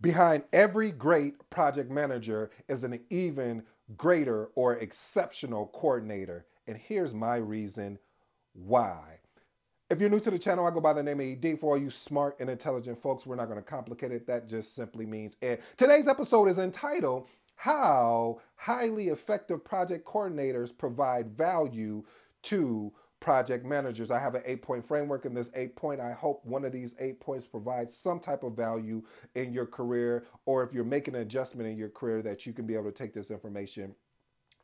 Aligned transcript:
Behind 0.00 0.44
every 0.52 0.92
great 0.92 1.34
project 1.50 1.90
manager 1.90 2.50
is 2.68 2.84
an 2.84 3.00
even 3.10 3.64
greater 3.96 4.46
or 4.54 4.74
exceptional 4.76 5.66
coordinator. 5.74 6.46
And 6.68 6.76
here's 6.76 7.14
my 7.14 7.36
reason 7.36 7.98
why. 8.52 9.18
If 9.90 10.00
you're 10.00 10.10
new 10.10 10.20
to 10.20 10.30
the 10.30 10.38
channel, 10.38 10.66
I 10.66 10.70
go 10.70 10.80
by 10.80 10.92
the 10.92 11.02
name 11.02 11.18
of 11.18 11.26
ED. 11.26 11.58
For 11.58 11.72
all 11.72 11.82
you 11.82 11.90
smart 11.90 12.36
and 12.38 12.48
intelligent 12.48 13.00
folks, 13.02 13.26
we're 13.26 13.36
not 13.36 13.46
going 13.46 13.58
to 13.58 13.62
complicate 13.62 14.12
it. 14.12 14.26
That 14.26 14.46
just 14.46 14.74
simply 14.74 15.06
means 15.06 15.36
Ed. 15.42 15.62
Today's 15.76 16.06
episode 16.06 16.48
is 16.48 16.58
entitled 16.58 17.26
How 17.56 18.40
Highly 18.54 19.08
Effective 19.08 19.64
Project 19.64 20.06
Coordinators 20.06 20.76
Provide 20.76 21.36
Value 21.36 22.04
to 22.44 22.92
project 23.20 23.64
managers. 23.64 24.10
I 24.10 24.18
have 24.18 24.34
an 24.34 24.42
eight 24.46 24.62
point 24.62 24.86
framework 24.86 25.24
in 25.24 25.34
this 25.34 25.50
eight 25.54 25.76
point. 25.76 26.00
I 26.00 26.12
hope 26.12 26.44
one 26.44 26.64
of 26.64 26.72
these 26.72 26.94
eight 26.98 27.20
points 27.20 27.46
provides 27.46 27.96
some 27.96 28.20
type 28.20 28.42
of 28.42 28.54
value 28.54 29.02
in 29.34 29.52
your 29.52 29.66
career, 29.66 30.26
or 30.46 30.62
if 30.62 30.72
you're 30.72 30.84
making 30.84 31.14
an 31.14 31.22
adjustment 31.22 31.68
in 31.68 31.76
your 31.76 31.88
career, 31.88 32.22
that 32.22 32.46
you 32.46 32.52
can 32.52 32.66
be 32.66 32.74
able 32.74 32.84
to 32.84 32.92
take 32.92 33.12
this 33.14 33.30
information 33.30 33.94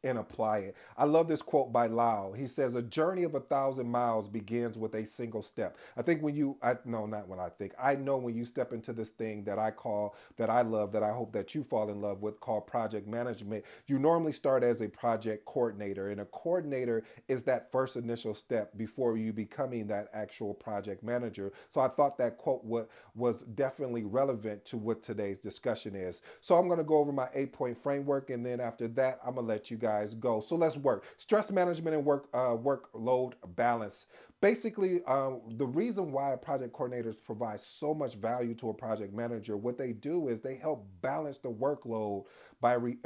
and 0.05 0.19
apply 0.19 0.59
it. 0.59 0.77
I 0.97 1.05
love 1.05 1.29
this 1.29 1.43
quote 1.43 1.73
by 1.73 1.87
Lau. 1.89 2.33
He 2.33 2.47
says, 2.47 2.75
"A 2.75 2.83
journey 2.83 3.25
of 3.25 3.35
a 3.35 3.41
thousand 3.41 3.89
miles 3.89 4.29
begins 4.29 4.79
with 4.79 4.95
a 4.95 5.05
single 5.05 5.43
step." 5.43 5.77
I 5.97 6.03
think 6.03 6.23
when 6.23 6.37
you, 6.37 6.57
I 6.63 6.77
no, 6.85 7.07
not 7.07 7.29
when 7.29 7.41
I 7.41 7.49
think. 7.49 7.75
I 7.79 7.97
know 7.97 8.17
when 8.19 8.37
you 8.37 8.45
step 8.45 8.73
into 8.73 8.93
this 8.93 9.11
thing 9.11 9.45
that 9.45 9.59
I 9.59 9.71
call, 9.71 10.15
that 10.37 10.51
I 10.51 10.63
love, 10.63 10.93
that 10.93 11.03
I 11.03 11.13
hope 11.13 11.33
that 11.33 11.55
you 11.55 11.65
fall 11.65 11.91
in 11.91 12.01
love 12.01 12.23
with, 12.23 12.41
called 12.41 12.67
project 12.67 13.09
management. 13.09 13.65
You 13.87 13.99
normally 13.99 14.33
start 14.33 14.63
as 14.63 14.81
a 14.83 14.89
project 14.89 15.45
coordinator, 15.47 16.11
and 16.11 16.21
a 16.21 16.27
coordinator 16.27 17.05
is 17.29 17.43
that 17.45 17.73
first 17.73 17.97
initial 17.97 18.35
step 18.35 18.77
before 18.77 19.17
you 19.17 19.33
becoming 19.33 19.87
that 19.89 20.09
actual 20.13 20.55
project 20.55 21.03
manager. 21.03 21.53
So 21.71 21.81
I 21.81 21.89
thought 21.89 22.19
that 22.19 22.39
quote 22.39 22.65
was 22.65 22.87
was 23.15 23.43
definitely 23.55 24.05
relevant 24.05 24.65
to 24.67 24.77
what 24.77 25.03
today's 25.03 25.39
discussion 25.39 25.95
is. 25.95 26.23
So 26.41 26.57
I'm 26.57 26.67
going 26.67 26.79
to 26.79 26.85
go 26.85 26.99
over 26.99 27.13
my 27.13 27.29
eight 27.35 27.53
point 27.53 27.81
framework, 27.83 28.31
and 28.31 28.45
then 28.45 28.61
after 28.61 28.89
that, 28.89 29.21
I'm 29.25 29.37
gonna 29.37 29.47
let 29.47 29.71
you 29.71 29.77
guys 29.77 29.94
guys 29.95 30.15
go. 30.15 30.41
So 30.41 30.57
let's 30.57 30.77
work. 30.77 31.05
Stress 31.17 31.51
management 31.51 31.97
and 31.97 32.05
work 32.05 32.29
uh, 32.35 32.57
workload 32.57 33.35
balance. 33.57 34.07
Basically, 34.41 35.03
um, 35.05 35.41
the 35.57 35.67
reason 35.67 36.13
why 36.13 36.35
project 36.37 36.75
coordinators 36.75 37.17
provide 37.23 37.61
so 37.61 37.95
much 37.95 38.15
value 38.15 38.55
to 38.57 38.69
a 38.71 38.75
project 38.75 39.15
manager, 39.15 39.57
what 39.57 39.79
they 39.79 39.93
do 39.93 40.29
is 40.29 40.41
they 40.41 40.57
help 40.57 40.87
balance 41.01 41.39
the 41.39 41.49
workload 41.51 42.25
by 42.61 42.75
re, 42.75 42.99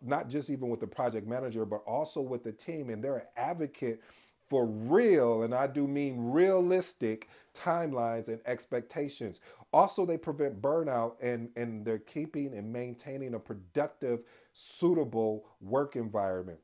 not 0.00 0.28
just 0.28 0.50
even 0.50 0.68
with 0.68 0.80
the 0.80 0.86
project 0.86 1.26
manager, 1.26 1.64
but 1.64 1.82
also 1.86 2.20
with 2.20 2.42
the 2.42 2.52
team. 2.52 2.90
And 2.90 3.02
they're 3.02 3.18
an 3.18 3.26
advocate 3.36 4.02
for 4.48 4.66
real, 4.66 5.44
and 5.44 5.54
I 5.54 5.66
do 5.66 5.86
mean 5.86 6.30
realistic 6.30 7.28
timelines 7.54 8.28
and 8.28 8.40
expectations. 8.44 9.40
Also, 9.72 10.04
they 10.04 10.18
prevent 10.18 10.60
burnout 10.60 11.14
and, 11.22 11.48
and 11.56 11.86
they're 11.86 11.98
keeping 11.98 12.52
and 12.54 12.70
maintaining 12.70 13.32
a 13.32 13.38
productive, 13.38 14.20
suitable 14.52 15.44
work 15.60 15.96
environment. 15.96 16.58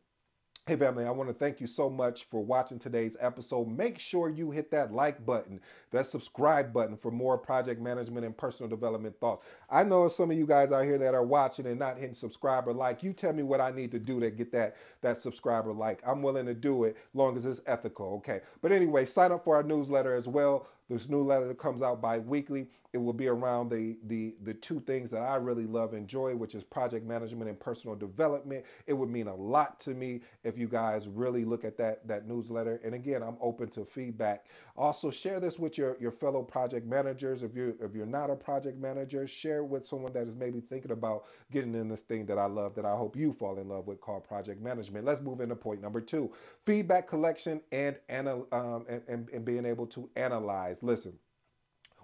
Hey 0.67 0.77
family, 0.77 1.07
I 1.07 1.11
want 1.11 1.31
to 1.31 1.35
thank 1.35 1.63
you 1.63 1.67
so 1.67 1.89
much 1.89 2.25
for 2.25 2.45
watching 2.45 2.79
today's 2.79 3.17
episode. 3.21 3.69
Make 3.69 3.99
sure 3.99 4.29
you 4.29 4.51
hit 4.51 4.71
that 4.73 4.93
like 4.93 5.25
button, 5.25 5.61
that 5.93 6.05
subscribe 6.05 6.75
button 6.75 6.99
for 6.99 7.11
more 7.11 7.39
project 7.39 7.81
management 7.81 8.27
and 8.27 8.37
personal 8.37 8.69
development 8.69 9.19
thoughts. 9.19 9.47
I 9.71 9.85
know 9.85 10.09
some 10.09 10.31
of 10.31 10.37
you 10.37 10.47
guys 10.47 10.71
out 10.71 10.85
here 10.85 10.99
that 10.99 11.15
are 11.15 11.25
watching 11.25 11.65
and 11.65 11.79
not 11.79 11.97
hitting 11.97 12.15
subscribe 12.15 12.69
or 12.69 12.75
like. 12.75 13.03
You 13.03 13.15
tell 13.15 13.33
me 13.33 13.43
what 13.43 13.63
I 13.63 13.71
need 13.71 13.91
to 13.93 13.99
do 13.99 14.21
to 14.21 14.31
get 14.31 14.53
that 14.53 14.77
that 15.01 15.17
subscriber 15.17 15.73
like. 15.73 16.03
I'm 16.07 16.21
willing 16.21 16.45
to 16.45 16.55
do 16.55 16.85
it 16.85 16.99
long 17.15 17.39
as 17.39 17.47
it's 17.47 17.63
ethical, 17.67 18.17
okay? 18.17 18.43
But 18.61 18.71
anyway, 18.71 19.07
sign 19.07 19.33
up 19.33 19.45
for 19.45 19.57
our 19.57 19.63
newsletter 19.63 20.15
as 20.15 20.29
well. 20.29 20.69
This 20.91 21.09
newsletter 21.09 21.55
comes 21.55 21.81
out 21.81 22.03
bi-weekly. 22.03 22.69
It 22.93 22.99
will 22.99 23.13
be 23.13 23.29
around 23.29 23.71
the, 23.71 23.97
the, 24.07 24.35
the 24.43 24.55
two 24.55 24.81
things 24.81 25.11
that 25.11 25.23
I 25.23 25.37
really 25.37 25.67
love 25.67 25.93
and 25.93 26.03
enjoy, 26.03 26.35
which 26.35 26.55
is 26.55 26.65
project 26.65 27.07
management 27.07 27.49
and 27.49 27.61
personal 27.61 27.95
development. 27.95 28.65
It 28.87 28.95
would 28.95 29.11
mean 29.11 29.29
a 29.29 29.35
lot 29.35 29.79
to 29.81 29.91
me 29.91 30.23
if 30.43 30.57
you 30.57 30.69
guys 30.69 31.07
really 31.07 31.45
look 31.45 31.65
at 31.65 31.77
that, 31.79 32.07
that 32.09 32.27
newsletter. 32.27 32.81
And 32.85 32.95
again, 32.95 33.23
I'm 33.23 33.37
open 33.41 33.69
to 33.71 33.85
feedback. 33.85 34.47
Also, 34.77 35.11
share 35.11 35.41
this 35.41 35.59
with 35.59 35.77
your, 35.77 35.97
your 36.01 36.13
fellow 36.13 36.43
project 36.43 36.87
managers. 36.87 37.43
If 37.43 37.55
you're, 37.55 37.75
if 37.81 37.95
you're 37.95 38.07
not 38.07 38.31
a 38.31 38.37
project 38.37 38.79
manager, 38.81 39.27
share 39.27 39.65
with 39.65 39.87
someone 39.87 40.13
that 40.15 40.27
is 40.27 40.35
maybe 40.35 40.61
thinking 40.61 40.93
about 40.93 41.25
getting 41.53 41.75
in 41.75 41.89
this 41.89 42.01
thing 42.01 42.25
that 42.27 42.39
I 42.39 42.47
love, 42.47 42.75
that 42.77 42.85
I 42.87 42.97
hope 42.97 43.17
you 43.17 43.33
fall 43.33 43.59
in 43.59 43.69
love 43.69 43.87
with 43.87 44.01
called 44.01 44.27
project 44.27 44.63
management. 44.63 45.05
Let's 45.05 45.21
move 45.21 45.41
into 45.41 45.57
point 45.57 45.83
number 45.83 46.01
two, 46.01 46.33
feedback 46.65 47.07
collection 47.07 47.61
and, 47.73 47.97
um, 48.09 48.87
and, 48.89 49.03
and, 49.09 49.29
and 49.31 49.45
being 49.45 49.67
able 49.67 49.87
to 49.89 50.09
analyze 50.17 50.79
Listen, 50.83 51.13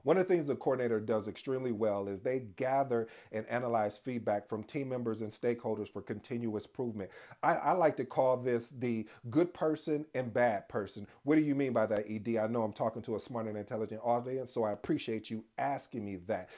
one 0.05 0.17
of 0.17 0.29
the 0.29 0.35
things 0.35 0.47
the 0.47 0.55
coordinator 0.55 1.01
does 1.01 1.27
extremely 1.29 1.73
well 1.73 2.09
is 2.09 2.21
they 2.21 2.41
gather 2.57 3.09
and 3.33 3.47
analyze 3.49 3.99
feedback 3.99 4.49
from 4.49 4.63
team 4.63 4.89
members 4.89 5.23
and 5.23 5.31
stakeholders 5.31 5.93
for 5.93 6.01
continuous 6.01 6.67
improvement. 6.67 7.11
I, 7.43 7.55
I, 7.55 7.73
like 7.73 7.97
to 7.97 8.05
call 8.05 8.37
this 8.37 8.73
the 8.79 9.07
good 9.31 9.53
person 9.53 10.07
and 10.15 10.33
bad 10.33 10.69
person. 10.69 11.07
What 11.25 11.37
do 11.37 11.43
you 11.43 11.55
mean 11.55 11.73
by 11.73 11.87
that, 11.87 12.07
ED? 12.09 12.37
I 12.37 12.47
know 12.47 12.63
I'm 12.63 12.73
talking 12.73 13.03
to 13.03 13.17
a 13.17 13.21
smart 13.21 13.47
and 13.47 13.57
intelligent 13.57 14.01
audience, 14.05 14.53
so 14.53 14.65
I 14.65 14.73
appreciate 14.73 15.31
you 15.31 15.45
asking 15.59 16.05
me 16.05 16.17
that 16.27 16.49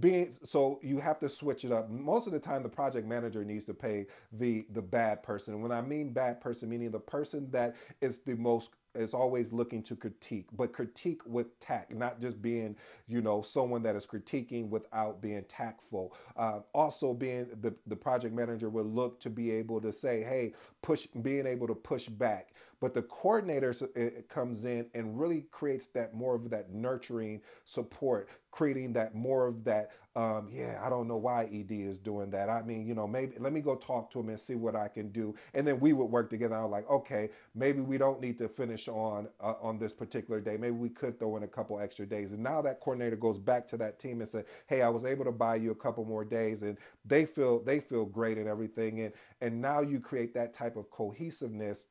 being 0.00 0.34
so 0.44 0.80
you 0.82 0.98
have 0.98 1.20
to 1.20 1.28
switch 1.28 1.64
it 1.64 1.70
up 1.70 1.88
most 1.88 2.26
of 2.26 2.32
the 2.32 2.38
time 2.38 2.62
the 2.64 2.68
project 2.68 3.06
manager 3.06 3.44
needs 3.44 3.64
to 3.64 3.72
pay 3.72 4.06
the 4.32 4.66
the 4.72 4.82
bad 4.82 5.22
person 5.22 5.62
when 5.62 5.70
i 5.70 5.80
mean 5.80 6.12
bad 6.12 6.40
person 6.40 6.68
meaning 6.68 6.90
the 6.90 6.98
person 6.98 7.48
that 7.52 7.76
is 8.00 8.18
the 8.20 8.34
most 8.34 8.70
is 8.94 9.14
always 9.14 9.52
looking 9.52 9.82
to 9.84 9.96
critique, 9.96 10.46
but 10.56 10.72
critique 10.72 11.20
with 11.26 11.58
tact, 11.60 11.92
not 11.92 12.20
just 12.20 12.40
being, 12.40 12.76
you 13.08 13.20
know, 13.20 13.42
someone 13.42 13.82
that 13.82 13.96
is 13.96 14.06
critiquing 14.06 14.68
without 14.68 15.20
being 15.20 15.44
tactful. 15.48 16.14
Uh, 16.36 16.60
also, 16.72 17.12
being 17.12 17.46
the, 17.60 17.74
the 17.86 17.96
project 17.96 18.34
manager 18.34 18.68
will 18.68 18.84
look 18.84 19.20
to 19.20 19.30
be 19.30 19.50
able 19.50 19.80
to 19.80 19.92
say, 19.92 20.22
hey, 20.22 20.54
push, 20.82 21.06
being 21.22 21.46
able 21.46 21.66
to 21.66 21.74
push 21.74 22.06
back. 22.06 22.54
But 22.80 22.92
the 22.92 23.02
coordinator 23.02 23.72
comes 24.28 24.64
in 24.64 24.86
and 24.94 25.18
really 25.18 25.46
creates 25.50 25.86
that 25.88 26.14
more 26.14 26.34
of 26.34 26.50
that 26.50 26.70
nurturing 26.72 27.40
support, 27.64 28.28
creating 28.50 28.92
that 28.92 29.14
more 29.14 29.46
of 29.46 29.64
that. 29.64 29.92
Um, 30.16 30.48
yeah, 30.52 30.80
I 30.80 30.90
don't 30.90 31.08
know 31.08 31.16
why 31.16 31.46
ED 31.52 31.72
is 31.72 31.98
doing 31.98 32.30
that. 32.30 32.48
I 32.48 32.62
mean, 32.62 32.86
you 32.86 32.94
know, 32.94 33.04
maybe 33.04 33.34
let 33.40 33.52
me 33.52 33.60
go 33.60 33.74
talk 33.74 34.12
to 34.12 34.20
him 34.20 34.28
and 34.28 34.38
see 34.38 34.54
what 34.54 34.76
I 34.76 34.86
can 34.86 35.10
do, 35.10 35.34
and 35.54 35.66
then 35.66 35.80
we 35.80 35.92
would 35.92 36.04
work 36.04 36.30
together. 36.30 36.54
I 36.54 36.62
was 36.62 36.70
like, 36.70 36.88
okay, 36.88 37.30
maybe 37.56 37.80
we 37.80 37.98
don't 37.98 38.20
need 38.20 38.38
to 38.38 38.48
finish 38.48 38.86
on 38.86 39.26
uh, 39.40 39.54
on 39.60 39.76
this 39.76 39.92
particular 39.92 40.40
day. 40.40 40.56
Maybe 40.56 40.76
we 40.76 40.88
could 40.88 41.18
throw 41.18 41.36
in 41.36 41.42
a 41.42 41.48
couple 41.48 41.80
extra 41.80 42.06
days. 42.06 42.30
And 42.30 42.44
now 42.44 42.62
that 42.62 42.78
coordinator 42.78 43.16
goes 43.16 43.38
back 43.38 43.66
to 43.68 43.76
that 43.78 43.98
team 43.98 44.20
and 44.20 44.30
said, 44.30 44.44
hey, 44.68 44.82
I 44.82 44.88
was 44.88 45.04
able 45.04 45.24
to 45.24 45.32
buy 45.32 45.56
you 45.56 45.72
a 45.72 45.74
couple 45.76 46.04
more 46.04 46.24
days, 46.24 46.62
and 46.62 46.78
they 47.04 47.24
feel 47.26 47.58
they 47.64 47.80
feel 47.80 48.04
great 48.04 48.38
and 48.38 48.46
everything. 48.46 49.00
And 49.00 49.12
and 49.40 49.60
now 49.60 49.80
you 49.80 49.98
create 49.98 50.32
that 50.34 50.54
type 50.54 50.76
of 50.76 50.90
cohesiveness 50.92 51.86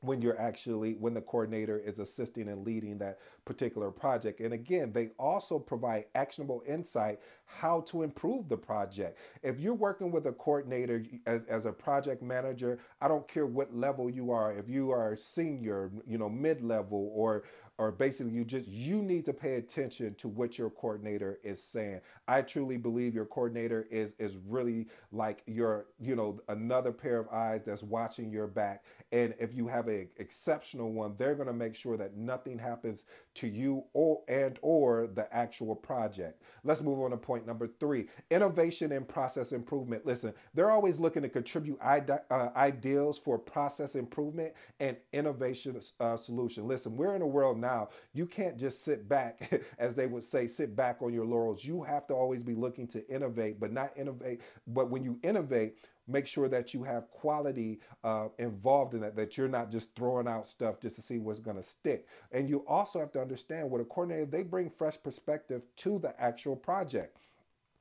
when 0.00 0.20
you're 0.20 0.38
actually 0.38 0.94
when 0.94 1.14
the 1.14 1.20
coordinator 1.20 1.78
is 1.78 1.98
assisting 1.98 2.48
and 2.48 2.64
leading 2.64 2.98
that 2.98 3.18
particular 3.46 3.90
project 3.90 4.40
and 4.40 4.52
again 4.52 4.92
they 4.92 5.08
also 5.18 5.58
provide 5.58 6.04
actionable 6.14 6.62
insight 6.68 7.20
how 7.46 7.82
to 7.82 8.02
improve 8.02 8.48
the 8.48 8.56
project. 8.56 9.18
If 9.42 9.60
you're 9.60 9.74
working 9.74 10.10
with 10.10 10.26
a 10.26 10.32
coordinator 10.32 11.04
as, 11.26 11.42
as 11.48 11.66
a 11.66 11.72
project 11.72 12.22
manager 12.22 12.78
i 13.00 13.08
don't 13.08 13.26
care 13.28 13.46
what 13.46 13.74
level 13.74 14.10
you 14.10 14.30
are 14.30 14.52
if 14.56 14.68
you 14.68 14.90
are 14.90 15.16
senior 15.16 15.90
you 16.06 16.18
know 16.18 16.28
mid-level 16.28 17.10
or 17.14 17.44
or 17.78 17.90
basically 17.90 18.32
you 18.32 18.44
just 18.44 18.68
you 18.68 19.02
need 19.02 19.24
to 19.24 19.32
pay 19.32 19.56
attention 19.56 20.14
to 20.14 20.28
what 20.28 20.56
your 20.58 20.70
coordinator 20.70 21.40
is 21.42 21.62
saying. 21.62 22.00
I 22.28 22.42
truly 22.42 22.76
believe 22.76 23.14
your 23.14 23.26
coordinator 23.26 23.86
is 23.90 24.14
is 24.18 24.36
really 24.46 24.86
like 25.10 25.42
your 25.46 25.86
you 25.98 26.14
know 26.14 26.40
another 26.48 26.92
pair 26.92 27.18
of 27.18 27.28
eyes 27.28 27.62
that's 27.66 27.82
watching 27.82 28.30
your 28.30 28.46
back. 28.46 28.84
And 29.10 29.34
if 29.40 29.52
you 29.54 29.66
have 29.66 29.88
an 29.88 30.08
exceptional 30.18 30.92
one 30.92 31.14
they're 31.18 31.34
going 31.34 31.48
to 31.48 31.52
make 31.52 31.74
sure 31.74 31.96
that 31.96 32.16
nothing 32.16 32.58
happens 32.58 33.04
to 33.34 33.48
you 33.48 33.84
or 33.92 34.22
and 34.28 34.58
or 34.62 35.08
the 35.12 35.32
actual 35.34 35.74
project. 35.74 36.42
Let's 36.62 36.80
move 36.80 37.00
on 37.00 37.10
to 37.10 37.16
point 37.16 37.33
number 37.42 37.68
three 37.80 38.06
innovation 38.30 38.92
and 38.92 39.08
process 39.08 39.52
improvement 39.52 40.04
listen 40.06 40.32
they're 40.54 40.70
always 40.70 40.98
looking 40.98 41.22
to 41.22 41.28
contribute 41.28 41.78
ide- 41.82 42.10
uh, 42.30 42.48
ideals 42.56 43.18
for 43.18 43.38
process 43.38 43.94
improvement 43.94 44.52
and 44.80 44.96
innovation 45.12 45.80
uh, 46.00 46.16
solution 46.16 46.66
listen 46.66 46.96
we're 46.96 47.14
in 47.14 47.22
a 47.22 47.26
world 47.26 47.58
now, 47.58 47.88
you 48.12 48.26
can't 48.26 48.58
just 48.58 48.84
sit 48.84 49.08
back, 49.08 49.62
as 49.78 49.94
they 49.94 50.06
would 50.06 50.24
say, 50.24 50.46
sit 50.46 50.76
back 50.76 51.02
on 51.02 51.12
your 51.12 51.24
laurels. 51.24 51.64
You 51.64 51.82
have 51.82 52.06
to 52.08 52.14
always 52.14 52.42
be 52.42 52.54
looking 52.54 52.86
to 52.88 53.06
innovate, 53.08 53.58
but 53.58 53.72
not 53.72 53.92
innovate. 53.96 54.40
But 54.66 54.90
when 54.90 55.02
you 55.02 55.18
innovate, 55.22 55.78
make 56.08 56.26
sure 56.26 56.48
that 56.48 56.74
you 56.74 56.82
have 56.84 57.10
quality 57.10 57.80
uh, 58.04 58.28
involved 58.38 58.94
in 58.94 59.00
that, 59.00 59.16
that 59.16 59.36
you're 59.36 59.48
not 59.48 59.70
just 59.70 59.88
throwing 59.96 60.28
out 60.28 60.46
stuff 60.46 60.80
just 60.80 60.96
to 60.96 61.02
see 61.02 61.18
what's 61.18 61.40
going 61.40 61.56
to 61.56 61.62
stick. 61.62 62.06
And 62.32 62.48
you 62.48 62.64
also 62.66 62.98
have 63.00 63.12
to 63.12 63.20
understand 63.20 63.70
what 63.70 63.80
a 63.80 63.84
coordinator, 63.84 64.26
they 64.26 64.42
bring 64.42 64.70
fresh 64.70 64.96
perspective 65.02 65.62
to 65.78 65.98
the 65.98 66.18
actual 66.20 66.56
project. 66.56 67.16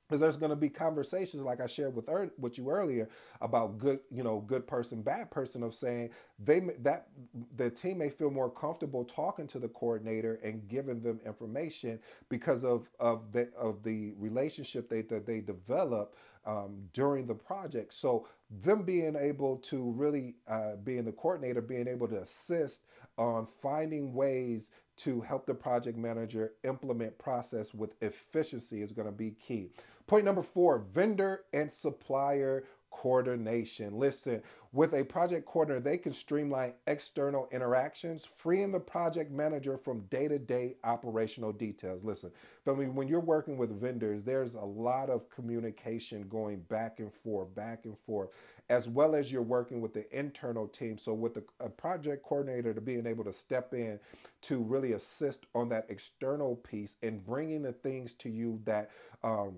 because 0.07 0.21
there's 0.21 0.37
going 0.37 0.51
to 0.51 0.55
be 0.55 0.69
conversations 0.69 1.43
like 1.43 1.61
I 1.61 1.67
shared 1.67 1.95
with 1.95 2.09
er, 2.09 2.31
with 2.37 2.57
you 2.57 2.69
earlier 2.69 3.09
about 3.41 3.77
good, 3.79 3.99
you 4.11 4.23
know, 4.23 4.41
good 4.41 4.67
person, 4.67 5.01
bad 5.01 5.31
person 5.31 5.63
of 5.63 5.73
saying 5.73 6.11
they 6.43 6.61
that 6.81 7.07
the 7.57 7.69
team 7.69 7.99
may 7.99 8.09
feel 8.09 8.29
more 8.29 8.49
comfortable 8.51 9.05
talking 9.05 9.47
to 9.47 9.59
the 9.59 9.69
coordinator 9.69 10.39
and 10.43 10.67
giving 10.67 11.01
them 11.01 11.19
information 11.25 11.99
because 12.29 12.63
of 12.63 12.89
of 12.99 13.31
the 13.31 13.49
of 13.57 13.83
the 13.83 14.13
relationship 14.17 14.89
they 14.89 15.01
that 15.03 15.25
they 15.25 15.39
develop 15.41 16.15
um, 16.45 16.89
during 16.93 17.25
the 17.25 17.33
project. 17.33 17.93
So 17.93 18.27
them 18.61 18.83
being 18.83 19.15
able 19.15 19.57
to 19.57 19.91
really 19.91 20.35
uh, 20.47 20.75
being 20.83 21.05
the 21.05 21.11
coordinator, 21.11 21.61
being 21.61 21.87
able 21.87 22.07
to 22.09 22.21
assist 22.21 22.83
on 23.17 23.47
finding 23.61 24.13
ways 24.13 24.69
to 24.95 25.21
help 25.21 25.45
the 25.45 25.53
project 25.53 25.97
manager 25.97 26.53
implement 26.63 27.17
process 27.17 27.73
with 27.73 27.95
efficiency 28.01 28.81
is 28.81 28.91
going 28.91 29.07
to 29.07 29.11
be 29.11 29.31
key. 29.31 29.69
Point 30.05 30.25
number 30.25 30.43
four 30.43 30.85
vendor 30.93 31.41
and 31.53 31.71
supplier 31.71 32.65
coordination. 32.93 33.97
Listen, 33.97 34.41
with 34.71 34.93
a 34.93 35.03
project 35.03 35.45
coordinator, 35.45 35.81
they 35.81 35.97
can 35.97 36.13
streamline 36.13 36.73
external 36.87 37.49
interactions, 37.51 38.27
freeing 38.37 38.71
the 38.71 38.79
project 38.79 39.31
manager 39.31 39.77
from 39.77 40.01
day 40.09 40.27
to 40.27 40.39
day 40.39 40.75
operational 40.83 41.51
details. 41.51 42.03
Listen, 42.03 42.31
family, 42.63 42.87
when 42.87 43.07
you're 43.07 43.19
working 43.19 43.57
with 43.57 43.79
vendors, 43.79 44.23
there's 44.23 44.53
a 44.53 44.59
lot 44.59 45.09
of 45.09 45.29
communication 45.29 46.27
going 46.29 46.61
back 46.61 46.99
and 46.99 47.11
forth, 47.13 47.53
back 47.55 47.85
and 47.85 47.97
forth, 48.05 48.29
as 48.69 48.87
well 48.87 49.15
as 49.15 49.31
you're 49.31 49.41
working 49.41 49.81
with 49.81 49.93
the 49.93 50.05
internal 50.17 50.67
team. 50.67 50.97
So, 50.97 51.13
with 51.13 51.37
a 51.59 51.69
project 51.69 52.23
coordinator 52.23 52.73
to 52.73 52.81
being 52.81 53.05
able 53.05 53.25
to 53.25 53.33
step 53.33 53.73
in 53.73 53.99
to 54.43 54.59
really 54.59 54.93
assist 54.93 55.45
on 55.53 55.69
that 55.69 55.87
external 55.89 56.55
piece 56.57 56.95
and 57.03 57.23
bringing 57.25 57.61
the 57.63 57.73
things 57.73 58.13
to 58.13 58.29
you 58.29 58.59
that, 58.65 58.91
um, 59.23 59.57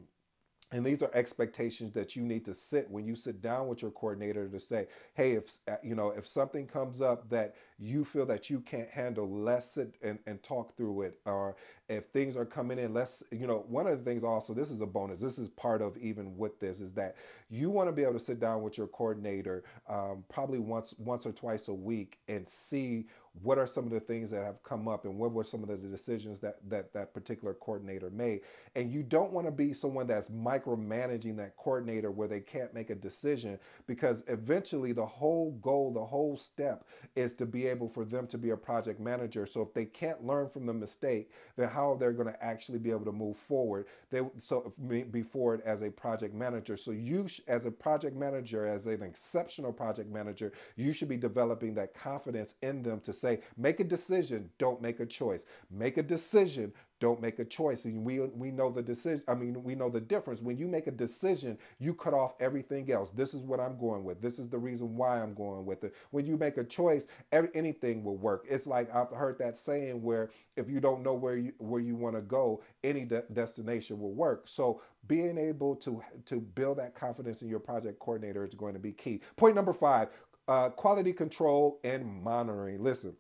and 0.72 0.86
these 0.86 1.02
are 1.04 1.12
expectations 1.14 1.94
that 1.94 2.16
you 2.16 2.24
need 2.24 2.44
to 2.46 2.54
sit 2.54 2.90
when 2.90 3.06
you 3.06 3.16
sit 3.16 3.42
down 3.42 3.68
with 3.68 3.82
your 3.82 3.92
coordinator 3.92 4.48
to 4.48 4.60
say 4.60 4.88
hey 5.14 5.34
if 5.34 5.44
uh, 5.68 5.76
you 5.84 5.96
know 5.96 6.10
if 6.10 6.28
something 6.28 6.66
comes 6.68 7.02
up 7.02 7.30
that 7.30 7.56
you 7.78 8.06
feel 8.06 8.26
that 8.26 8.50
you 8.50 8.60
can't 8.62 8.90
handle 8.90 9.30
let's 9.30 9.70
sit 9.72 9.96
and, 10.02 10.18
and 10.28 10.42
talk 10.44 10.76
through 10.78 11.02
it. 11.02 11.20
Or 11.26 11.56
if 11.90 12.06
things 12.08 12.36
are 12.38 12.46
coming 12.46 12.80
in 12.80 12.94
let's 12.94 13.24
you 13.32 13.48
know 13.48 13.66
one 13.68 13.86
of 13.86 13.98
the 13.98 14.04
things 14.04 14.24
also 14.24 14.54
this 14.54 14.72
is 14.72 14.82
a 14.82 14.86
bonus 14.86 15.20
this 15.20 15.38
is 15.38 15.50
part 15.50 15.82
of 15.82 15.98
even 15.98 16.36
with 16.38 16.60
this 16.60 16.80
is 16.80 16.92
that 16.94 17.16
you 17.50 17.70
want 17.70 17.88
to 17.88 17.92
be 17.92 18.02
able 18.02 18.14
to 18.14 18.20
sit 18.20 18.40
down 18.40 18.64
with 18.64 18.78
your 18.78 18.88
coordinator 18.88 19.64
um, 19.88 20.24
probably 20.30 20.60
once 20.60 20.96
once 20.98 21.26
or 21.26 21.32
twice 21.32 21.68
a 21.68 21.74
week 21.74 22.18
and 22.28 22.50
see 22.50 23.06
what 23.42 23.58
are 23.58 23.68
some 23.68 23.86
of 23.86 23.92
the 23.92 24.00
things 24.00 24.32
that 24.32 24.44
have 24.44 24.62
come 24.64 24.88
up 24.88 25.06
and 25.06 25.18
what 25.18 25.32
were 25.32 25.44
some 25.44 25.64
of 25.64 25.70
the 25.70 25.78
decisions 25.78 26.40
that 26.40 26.58
that 26.70 26.94
that 26.94 27.14
particular 27.14 27.54
coordinator 27.54 28.10
made? 28.10 28.42
And 28.76 28.92
you 28.92 29.04
don't 29.04 29.32
want 29.32 29.48
to 29.48 29.52
be 29.52 29.74
someone 29.74 30.08
that's 30.08 30.30
micromanaging 30.30 31.38
that 31.38 31.58
coordinator 31.58 32.12
where 32.12 32.28
they 32.28 32.40
can't 32.40 32.74
make 32.74 32.90
a 32.90 32.96
decision 32.96 33.60
because 33.88 34.24
eventually 34.28 34.92
the 34.92 35.06
whole 35.06 35.52
goal 35.62 35.92
the 35.94 36.04
whole 36.04 36.38
step 36.38 36.86
is 37.16 37.34
to 37.36 37.46
be 37.46 37.68
able 37.68 37.90
for 37.90 38.06
them 38.06 38.28
to 38.28 38.38
be 38.38 38.52
a 38.52 38.58
project 38.58 39.00
manager. 39.00 39.46
So 39.46 39.62
if 39.62 39.74
they 39.74 39.86
can't 39.86 40.26
learn 40.26 40.50
from 40.50 40.66
the 40.66 40.74
mistake 40.74 41.32
then 41.58 41.70
how 41.70 41.96
they're 42.00 42.14
going 42.14 42.32
to 42.32 42.44
actually 42.44 42.80
be 42.80 42.92
able 42.92 43.06
to 43.06 43.12
move 43.12 43.38
forward? 43.38 43.88
They 44.10 44.22
so 44.40 44.74
be 45.12 45.22
forward 45.22 45.62
as 45.66 45.82
a 45.82 45.90
project 45.90 46.34
manager. 46.34 46.78
So 46.78 46.92
you 46.92 47.28
as 47.48 47.66
a 47.66 47.72
project 47.72 48.16
manager 48.16 48.66
as 48.66 48.86
an 48.88 49.04
exceptional 49.04 49.74
project 49.74 50.10
manager 50.12 50.54
you 50.76 50.94
should 50.94 51.10
be 51.10 51.18
developing 51.18 51.74
that 51.76 51.94
confidence 51.94 52.56
in 52.62 52.84
them 52.84 53.00
to 53.02 53.14
say, 53.26 53.42
make 53.58 53.80
a 53.80 53.84
decision, 53.84 54.50
don't 54.60 54.82
make 54.82 55.00
a 55.00 55.06
choice. 55.06 55.46
Make 55.72 55.98
a 55.98 56.04
decision, 56.04 56.74
don't 57.00 57.22
make 57.22 57.40
a 57.40 57.46
choice. 57.46 57.86
And 57.86 58.06
we 58.06 58.20
we 58.22 58.52
know 58.52 58.72
the 58.72 58.82
decision. 58.82 59.24
I 59.28 59.36
mean, 59.36 59.64
we 59.64 59.76
know 59.76 59.90
the 59.90 60.02
difference. 60.02 60.42
When 60.42 60.58
you 60.58 60.68
make 60.68 60.88
a 60.88 60.92
decision, 60.92 61.58
you 61.80 61.94
cut 61.94 62.14
off 62.14 62.34
everything 62.40 62.92
else. 62.92 63.12
This 63.12 63.34
is 63.34 63.42
what 63.42 63.60
I'm 63.60 63.78
going 63.80 64.04
with. 64.04 64.22
This 64.22 64.40
is 64.40 64.50
the 64.50 64.58
reason 64.58 64.96
why 64.96 65.22
I'm 65.22 65.34
going 65.34 65.66
with 65.66 65.84
it. 65.84 65.96
When 66.12 66.26
you 66.26 66.38
make 66.38 66.58
a 66.58 66.64
choice, 66.64 67.08
every, 67.32 67.50
anything 67.56 68.04
will 68.04 68.18
work. 68.18 68.46
It's 68.50 68.68
like 68.68 68.94
I've 68.96 69.12
heard 69.12 69.38
that 69.40 69.58
saying 69.60 70.02
where 70.02 70.32
if 70.56 70.70
you 70.70 70.80
don't 70.80 71.04
know 71.04 71.14
where 71.14 71.38
you 71.38 71.54
where 71.60 71.82
you 71.82 71.96
want 71.96 72.16
to 72.16 72.22
go, 72.22 72.64
any 72.84 73.06
de- 73.06 73.24
destination 73.34 74.00
will 74.00 74.14
work. 74.14 74.44
So 74.48 74.82
being 75.08 75.38
able 75.38 75.76
to 75.78 76.02
to 76.26 76.40
build 76.40 76.80
that 76.80 76.96
confidence 76.96 77.42
in 77.42 77.50
your 77.50 77.60
project 77.60 78.00
coordinator 78.00 78.46
is 78.46 78.54
going 78.54 78.74
to 78.74 78.80
be 78.80 78.92
key. 78.94 79.22
Point 79.38 79.56
number 79.56 79.74
five: 79.74 80.10
uh, 80.48 80.70
quality 80.70 81.14
control 81.14 81.80
and 81.84 82.06
monitoring. 82.06 82.84
Listen, 82.84 83.16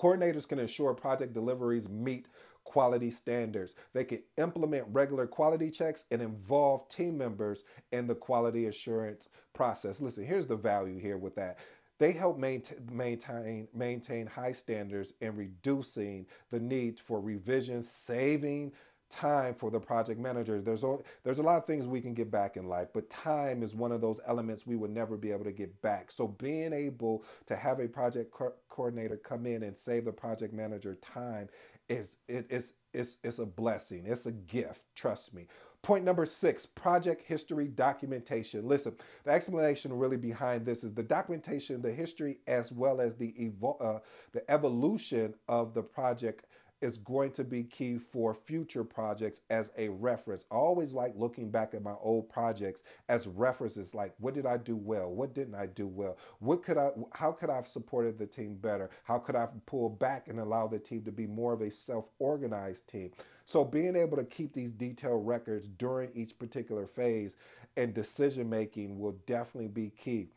coordinators 0.00 0.48
can 0.48 0.58
ensure 0.58 0.94
project 0.94 1.32
deliveries 1.32 1.88
meet 1.88 2.28
quality 2.64 3.10
standards. 3.10 3.74
They 3.94 4.04
can 4.04 4.22
implement 4.36 4.84
regular 4.88 5.26
quality 5.26 5.70
checks 5.70 6.04
and 6.10 6.20
involve 6.20 6.88
team 6.88 7.16
members 7.16 7.62
in 7.92 8.06
the 8.06 8.14
quality 8.14 8.66
assurance 8.66 9.28
process. 9.54 10.00
Listen, 10.00 10.26
here's 10.26 10.46
the 10.46 10.56
value 10.56 10.98
here 10.98 11.16
with 11.16 11.34
that. 11.36 11.58
They 11.98 12.12
help 12.12 12.36
maintain, 12.38 12.78
maintain, 12.92 13.68
maintain 13.72 14.26
high 14.26 14.52
standards 14.52 15.14
and 15.22 15.36
reducing 15.38 16.26
the 16.50 16.60
need 16.60 17.00
for 17.00 17.20
revisions, 17.20 17.90
saving 17.90 18.72
time 19.10 19.54
for 19.54 19.70
the 19.70 19.80
project 19.80 20.20
manager. 20.20 20.60
There's 20.60 20.82
a, 20.82 20.98
there's 21.24 21.38
a 21.38 21.42
lot 21.42 21.56
of 21.56 21.66
things 21.66 21.86
we 21.86 22.00
can 22.00 22.14
get 22.14 22.30
back 22.30 22.56
in 22.56 22.68
life, 22.68 22.88
but 22.92 23.08
time 23.10 23.62
is 23.62 23.74
one 23.74 23.92
of 23.92 24.00
those 24.00 24.20
elements 24.26 24.66
we 24.66 24.76
would 24.76 24.90
never 24.90 25.16
be 25.16 25.32
able 25.32 25.44
to 25.44 25.52
get 25.52 25.80
back. 25.82 26.10
So 26.10 26.28
being 26.28 26.72
able 26.72 27.24
to 27.46 27.56
have 27.56 27.80
a 27.80 27.88
project 27.88 28.32
co- 28.32 28.54
coordinator 28.68 29.16
come 29.16 29.46
in 29.46 29.62
and 29.62 29.76
save 29.76 30.04
the 30.04 30.12
project 30.12 30.52
manager 30.52 30.96
time 30.96 31.48
is 31.88 32.18
it, 32.28 32.46
it's 32.50 32.72
it's 32.92 33.18
it's 33.22 33.38
a 33.38 33.46
blessing. 33.46 34.04
It's 34.06 34.26
a 34.26 34.32
gift. 34.32 34.82
Trust 34.94 35.34
me. 35.34 35.46
Point 35.82 36.04
number 36.04 36.26
six, 36.26 36.66
project 36.66 37.22
history 37.22 37.68
documentation. 37.68 38.66
Listen, 38.66 38.96
the 39.24 39.30
explanation 39.30 39.92
really 39.92 40.16
behind 40.16 40.66
this 40.66 40.82
is 40.82 40.92
the 40.94 41.02
documentation, 41.02 41.80
the 41.80 41.92
history, 41.92 42.38
as 42.48 42.72
well 42.72 43.00
as 43.00 43.14
the 43.14 43.32
evo- 43.38 43.80
uh, 43.80 44.00
the 44.32 44.48
evolution 44.50 45.34
of 45.48 45.74
the 45.74 45.82
project 45.82 46.46
is 46.80 46.98
going 46.98 47.32
to 47.32 47.44
be 47.44 47.64
key 47.64 47.98
for 47.98 48.34
future 48.34 48.84
projects 48.84 49.40
as 49.50 49.70
a 49.78 49.88
reference. 49.88 50.44
I 50.50 50.56
always 50.56 50.92
like 50.92 51.12
looking 51.16 51.50
back 51.50 51.74
at 51.74 51.82
my 51.82 51.94
old 52.00 52.28
projects 52.28 52.82
as 53.08 53.26
references 53.26 53.94
like 53.94 54.14
what 54.18 54.34
did 54.34 54.46
I 54.46 54.58
do 54.58 54.76
well? 54.76 55.10
What 55.10 55.34
didn't 55.34 55.54
I 55.54 55.66
do 55.66 55.86
well? 55.86 56.18
What 56.40 56.62
could 56.62 56.76
I 56.76 56.90
how 57.12 57.32
could 57.32 57.50
I 57.50 57.56
have 57.56 57.68
supported 57.68 58.18
the 58.18 58.26
team 58.26 58.56
better? 58.56 58.90
How 59.04 59.18
could 59.18 59.36
I 59.36 59.48
pull 59.64 59.88
back 59.88 60.28
and 60.28 60.38
allow 60.38 60.66
the 60.66 60.78
team 60.78 61.02
to 61.04 61.12
be 61.12 61.26
more 61.26 61.52
of 61.52 61.62
a 61.62 61.70
self-organized 61.70 62.86
team? 62.88 63.10
So 63.46 63.64
being 63.64 63.96
able 63.96 64.16
to 64.16 64.24
keep 64.24 64.52
these 64.52 64.72
detailed 64.72 65.26
records 65.26 65.68
during 65.78 66.10
each 66.14 66.38
particular 66.38 66.86
phase 66.86 67.36
and 67.76 67.94
decision 67.94 68.48
making 68.48 68.98
will 68.98 69.16
definitely 69.26 69.68
be 69.68 69.90
key 69.90 70.28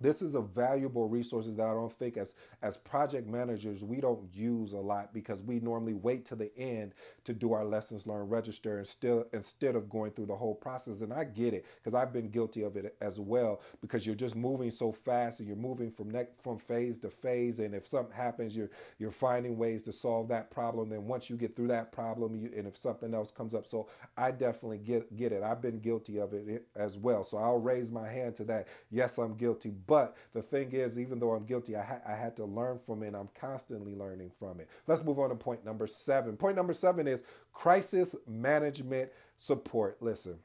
this 0.00 0.22
is 0.22 0.34
a 0.34 0.40
valuable 0.40 1.08
resources 1.08 1.56
that 1.56 1.66
I 1.66 1.74
don't 1.74 1.96
think 1.98 2.16
as 2.16 2.34
as 2.62 2.76
project 2.76 3.28
managers 3.28 3.84
we 3.84 4.00
don't 4.00 4.22
use 4.34 4.72
a 4.72 4.78
lot 4.78 5.12
because 5.12 5.40
we 5.42 5.60
normally 5.60 5.94
wait 5.94 6.26
to 6.26 6.36
the 6.36 6.56
end 6.58 6.94
to 7.24 7.32
do 7.32 7.52
our 7.52 7.64
lessons 7.64 8.06
learned 8.06 8.30
register 8.30 8.78
and 8.78 8.86
still 8.86 9.26
instead 9.32 9.76
of 9.76 9.88
going 9.90 10.12
through 10.12 10.26
the 10.26 10.36
whole 10.36 10.54
process. 10.54 11.00
And 11.00 11.12
I 11.12 11.24
get 11.24 11.54
it 11.54 11.66
because 11.82 11.94
I've 11.94 12.12
been 12.12 12.30
guilty 12.30 12.62
of 12.62 12.76
it 12.76 12.96
as 13.00 13.18
well 13.20 13.60
because 13.80 14.06
you're 14.06 14.14
just 14.14 14.36
moving 14.36 14.70
so 14.70 14.92
fast 14.92 15.40
and 15.40 15.48
you're 15.48 15.56
moving 15.56 15.90
from 15.90 16.10
neck 16.10 16.30
from 16.42 16.58
phase 16.58 16.98
to 16.98 17.10
phase. 17.10 17.60
And 17.60 17.74
if 17.74 17.86
something 17.86 18.14
happens 18.14 18.56
you're 18.56 18.70
you're 18.98 19.10
finding 19.10 19.56
ways 19.56 19.82
to 19.82 19.92
solve 19.92 20.28
that 20.28 20.50
problem. 20.50 20.88
Then 20.90 21.06
once 21.06 21.30
you 21.30 21.36
get 21.36 21.56
through 21.56 21.68
that 21.68 21.92
problem 21.92 22.34
you, 22.36 22.50
and 22.56 22.66
if 22.66 22.76
something 22.76 23.14
else 23.14 23.30
comes 23.30 23.54
up. 23.54 23.66
So 23.66 23.88
I 24.16 24.30
definitely 24.30 24.78
get 24.78 25.16
get 25.16 25.32
it. 25.32 25.42
I've 25.42 25.62
been 25.62 25.80
guilty 25.80 26.18
of 26.18 26.32
it 26.34 26.46
eh, 26.48 26.80
as 26.80 26.96
well. 26.96 27.24
So 27.24 27.38
I'll 27.38 27.58
raise 27.58 27.90
my 27.92 28.08
hand 28.08 28.36
to 28.36 28.44
that. 28.44 28.68
Yes 28.90 29.18
I'm 29.18 29.36
guilty 29.36 29.70
but 29.90 30.16
the 30.34 30.40
thing 30.40 30.70
is, 30.70 31.00
even 31.00 31.18
though 31.18 31.32
I'm 31.32 31.44
guilty, 31.44 31.74
I, 31.74 31.82
ha- 31.82 32.00
I 32.06 32.14
had 32.14 32.36
to 32.36 32.44
learn 32.44 32.78
from 32.86 33.02
it 33.02 33.08
and 33.08 33.16
I'm 33.16 33.28
constantly 33.34 33.96
learning 33.96 34.30
from 34.38 34.60
it. 34.60 34.68
Let's 34.86 35.02
move 35.02 35.18
on 35.18 35.30
to 35.30 35.34
point 35.34 35.64
number 35.64 35.88
seven. 35.88 36.36
Point 36.36 36.54
number 36.54 36.72
seven 36.72 37.08
is 37.08 37.24
crisis 37.52 38.14
management 38.28 39.10
support. 39.36 40.00
Listen. 40.00 40.36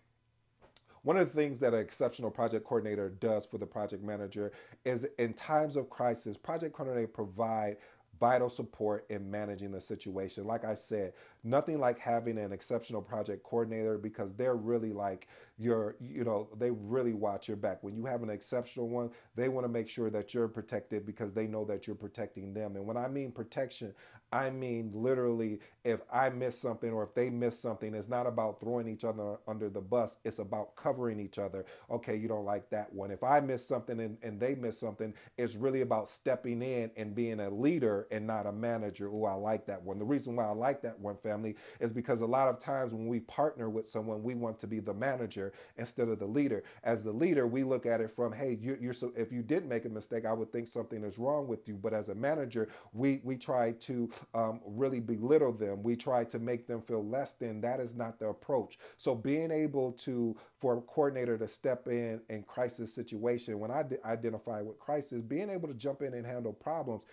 One 1.04 1.16
of 1.16 1.28
the 1.28 1.36
things 1.36 1.60
that 1.60 1.76
an 1.76 1.80
exceptional 1.80 2.32
project 2.32 2.66
coordinator 2.66 3.10
does 3.10 3.46
for 3.46 3.60
the 3.60 3.68
project 3.68 4.04
manager 4.04 4.52
is 4.84 5.06
in 5.20 5.36
times 5.36 5.76
of 5.76 5.92
crisis, 5.92 6.38
project 6.38 6.74
coordinator 6.74 7.08
provide 7.08 7.78
vital 8.20 8.50
support 8.50 9.06
in 9.12 9.30
managing 9.30 9.72
the 9.72 9.80
situation. 9.80 10.46
Like 10.46 10.66
I 10.66 10.74
said, 10.74 11.14
nothing 11.46 11.80
like 11.80 12.00
having 12.00 12.38
an 12.38 12.52
exceptional 12.52 13.02
project 13.02 13.44
coordinator 13.44 13.98
because 13.98 14.34
they're 14.34 14.56
really 14.56 14.92
like 14.92 15.28
your, 15.58 15.96
you 16.02 16.24
know, 16.26 16.50
they 16.58 16.72
really 16.72 17.14
watch 17.14 17.48
your 17.48 17.58
back. 17.58 17.82
When 17.82 17.96
you 17.96 18.06
have 18.06 18.24
an 18.24 18.30
exceptional 18.30 18.90
one, 18.90 19.12
they 19.36 19.48
want 19.48 19.64
to 19.66 19.70
make 19.70 19.88
sure 19.88 20.10
that 20.10 20.34
you're 20.34 20.48
protected 20.48 21.06
because 21.06 21.34
they 21.34 21.48
know 21.48 21.64
that 21.66 21.88
you're 21.88 21.96
protecting 21.96 22.54
them. 22.54 22.76
And 22.76 22.86
when 22.86 22.98
I 22.98 23.08
mean 23.08 23.32
protection, 23.32 23.94
I 24.32 24.50
mean 24.50 24.92
literally 24.94 25.60
if 25.86 26.02
I 26.12 26.30
miss 26.30 26.58
something 26.60 26.92
or 26.92 27.04
if 27.04 27.14
they 27.14 27.30
miss 27.30 27.58
something, 27.58 27.94
it's 27.94 28.10
not 28.10 28.26
about 28.26 28.60
throwing 28.60 28.88
each 28.88 29.04
other 29.04 29.38
under 29.48 29.70
the 29.70 29.80
bus. 29.80 30.18
It's 30.26 30.40
about 30.40 30.76
covering 30.76 31.20
each 31.20 31.38
other. 31.38 31.64
Okay, 31.92 32.16
you 32.16 32.28
don't 32.28 32.44
like 32.44 32.70
that 32.72 32.92
one. 32.92 33.12
If 33.12 33.24
I 33.24 33.40
miss 33.40 33.66
something 33.66 34.00
and, 34.00 34.18
and 34.24 34.40
they 34.40 34.56
miss 34.56 34.80
something, 34.80 35.14
it's 35.38 35.56
really 35.56 35.82
about 35.82 36.10
stepping 36.10 36.62
in 36.62 36.92
and 36.98 37.14
being 37.16 37.40
a 37.40 37.50
leader 37.50 38.08
and 38.12 38.26
not 38.26 38.48
a 38.48 38.52
manager. 38.52 39.10
Oh, 39.14 39.26
I 39.26 39.36
like 39.36 39.68
that 39.68 39.82
one. 39.82 40.00
The 40.00 40.06
reason 40.06 40.36
why 40.36 40.46
I 40.46 40.52
like 40.52 40.82
that 40.82 41.00
one, 41.00 41.18
family, 41.18 41.35
is 41.80 41.92
because 41.92 42.22
a 42.22 42.26
lot 42.26 42.48
of 42.48 42.60
times 42.60 42.94
when 42.94 43.08
we 43.08 43.20
partner 43.22 43.70
with 43.70 43.90
someone, 43.90 44.24
we 44.24 44.36
want 44.36 44.60
to 44.60 44.68
be 44.68 44.80
the 44.80 44.94
manager 44.94 45.54
instead 45.78 46.08
of 46.08 46.20
the 46.20 46.26
leader. 46.26 46.64
As 46.84 47.04
the 47.04 47.12
leader, 47.12 47.48
we 47.48 47.64
look 47.64 47.86
at 47.86 48.02
it 48.02 48.12
from, 48.16 48.32
hey, 48.32 48.58
you, 48.62 48.78
are 48.90 48.94
so 48.94 49.12
if 49.16 49.32
you 49.32 49.42
did 49.42 49.68
make 49.68 49.86
a 49.86 49.90
mistake, 49.90 50.26
I 50.26 50.34
would 50.34 50.52
think 50.52 50.68
something 50.68 51.04
is 51.04 51.18
wrong 51.18 51.48
with 51.48 51.68
you. 51.68 51.76
But 51.76 51.94
as 51.94 52.10
a 52.10 52.16
manager, 52.16 52.70
we 52.94 53.22
we 53.24 53.38
try 53.38 53.72
to 53.72 54.10
um, 54.34 54.62
really 54.66 55.00
belittle 55.00 55.52
them. 55.52 55.84
We 55.84 55.96
try 55.96 56.24
to 56.26 56.40
make 56.40 56.68
them 56.68 56.82
feel 56.82 57.06
less 57.06 57.34
than. 57.34 57.62
That 57.62 57.80
is 57.80 57.96
not 57.96 58.20
the 58.20 58.28
approach. 58.28 58.78
So 58.98 59.16
being 59.16 59.52
able 59.52 59.92
to 59.94 60.36
for 60.60 60.78
a 60.78 60.82
coordinator 60.82 61.38
to 61.38 61.48
step 61.48 61.88
in 61.88 62.22
in 62.30 62.44
crisis 62.44 62.94
situation 62.94 63.60
when 63.60 63.72
I 63.72 63.84
identify 64.06 64.62
with 64.62 64.80
crisis, 64.80 65.22
being 65.22 65.50
able 65.50 65.68
to 65.68 65.74
jump 65.74 66.02
in 66.02 66.14
and 66.14 66.26
handle 66.26 66.54
problems 66.54 67.04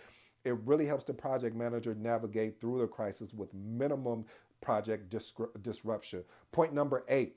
it 0.45 0.57
really 0.65 0.85
helps 0.85 1.05
the 1.05 1.13
project 1.13 1.55
manager 1.55 1.95
navigate 1.95 2.59
through 2.59 2.79
the 2.79 2.87
crisis 2.87 3.33
with 3.33 3.53
minimum 3.53 4.25
project 4.61 5.13
disruption. 5.61 6.23
Point 6.51 6.73
number 6.73 7.03
eight, 7.07 7.35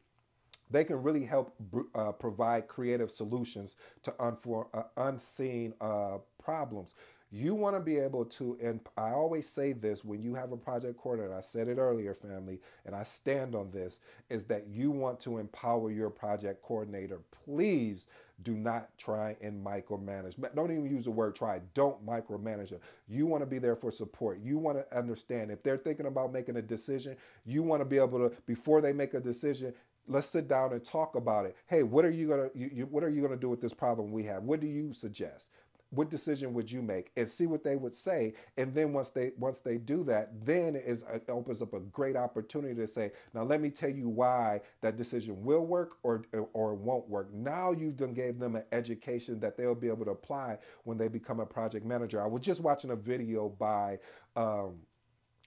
they 0.70 0.84
can 0.84 1.02
really 1.02 1.24
help 1.24 1.54
uh, 1.94 2.12
provide 2.12 2.68
creative 2.68 3.10
solutions 3.10 3.76
to 4.02 4.10
unfor- 4.12 4.66
uh, 4.74 4.82
unseen 4.96 5.74
uh, 5.80 6.18
problems. 6.42 6.94
You 7.32 7.54
want 7.54 7.74
to 7.76 7.80
be 7.80 7.98
able 7.98 8.24
to, 8.24 8.56
and 8.62 8.80
I 8.96 9.10
always 9.10 9.48
say 9.48 9.72
this 9.72 10.04
when 10.04 10.22
you 10.22 10.34
have 10.34 10.52
a 10.52 10.56
project 10.56 10.96
coordinator, 10.96 11.34
I 11.34 11.40
said 11.40 11.68
it 11.68 11.76
earlier, 11.78 12.14
family, 12.14 12.60
and 12.84 12.94
I 12.94 13.02
stand 13.02 13.54
on 13.54 13.70
this, 13.72 13.98
is 14.30 14.44
that 14.44 14.68
you 14.68 14.90
want 14.92 15.18
to 15.20 15.38
empower 15.38 15.90
your 15.90 16.08
project 16.08 16.62
coordinator. 16.62 17.20
Please 17.44 18.06
do 18.42 18.54
not 18.54 18.90
try 18.98 19.36
and 19.40 19.64
micromanage. 19.64 20.34
Don't 20.54 20.70
even 20.70 20.86
use 20.86 21.04
the 21.04 21.10
word 21.10 21.34
try. 21.34 21.60
Don't 21.74 22.04
micromanage 22.06 22.70
them. 22.70 22.80
You 23.08 23.26
want 23.26 23.42
to 23.42 23.46
be 23.46 23.58
there 23.58 23.76
for 23.76 23.90
support. 23.90 24.40
You 24.42 24.58
want 24.58 24.78
to 24.78 24.96
understand 24.96 25.50
if 25.50 25.62
they're 25.62 25.78
thinking 25.78 26.06
about 26.06 26.32
making 26.32 26.56
a 26.56 26.62
decision, 26.62 27.16
you 27.44 27.62
want 27.62 27.80
to 27.80 27.84
be 27.84 27.96
able 27.98 28.18
to, 28.28 28.36
before 28.46 28.80
they 28.80 28.92
make 28.92 29.14
a 29.14 29.20
decision, 29.20 29.72
let's 30.06 30.28
sit 30.28 30.48
down 30.48 30.72
and 30.72 30.84
talk 30.84 31.14
about 31.14 31.46
it. 31.46 31.56
Hey, 31.66 31.82
what 31.82 32.04
are 32.04 32.10
you 32.10 32.28
gonna 32.28 32.50
you, 32.54 32.70
you, 32.72 32.86
what 32.86 33.02
are 33.02 33.08
you 33.10 33.22
gonna 33.22 33.36
do 33.36 33.48
with 33.48 33.60
this 33.60 33.74
problem 33.74 34.12
we 34.12 34.24
have? 34.24 34.42
What 34.42 34.60
do 34.60 34.66
you 34.66 34.92
suggest? 34.92 35.48
What 35.96 36.10
decision 36.10 36.54
would 36.54 36.70
you 36.70 36.82
make? 36.82 37.10
And 37.16 37.28
see 37.28 37.46
what 37.46 37.64
they 37.64 37.76
would 37.76 37.96
say. 37.96 38.34
And 38.56 38.74
then 38.74 38.92
once 38.92 39.10
they 39.10 39.32
once 39.38 39.60
they 39.60 39.78
do 39.78 40.04
that 40.04 40.30
then 40.44 40.76
it 40.76 41.02
opens 41.28 41.62
up 41.62 41.74
a 41.74 41.80
great 41.80 42.16
opportunity 42.16 42.74
to 42.74 42.86
say 42.86 43.12
now 43.34 43.42
let 43.42 43.60
me 43.60 43.70
tell 43.70 43.90
you 43.90 44.08
why 44.08 44.60
that 44.82 44.96
decision 44.96 45.42
will 45.44 45.66
work 45.66 45.96
or 46.02 46.24
or 46.52 46.74
won't 46.74 47.08
work. 47.08 47.32
Now 47.32 47.72
you've 47.72 47.96
done 47.96 48.12
gave 48.14 48.38
them 48.38 48.56
an 48.56 48.64
education 48.72 49.40
that 49.40 49.56
they'll 49.56 49.74
be 49.74 49.88
able 49.88 50.04
to 50.04 50.12
apply 50.12 50.58
when 50.84 50.98
they 50.98 51.08
become 51.08 51.40
a 51.40 51.46
project 51.46 51.84
manager. 51.84 52.22
I 52.22 52.26
was 52.26 52.42
just 52.42 52.60
watching 52.60 52.90
a 52.90 52.96
video 52.96 53.48
by 53.48 53.98
um, 54.36 54.76